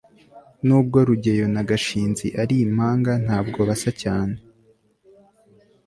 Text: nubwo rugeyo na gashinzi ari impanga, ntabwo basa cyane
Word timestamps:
nubwo 0.65 0.97
rugeyo 1.07 1.45
na 1.55 1.63
gashinzi 1.69 2.27
ari 2.41 2.55
impanga, 2.65 3.13
ntabwo 3.25 3.59
basa 3.69 3.91
cyane 4.01 4.35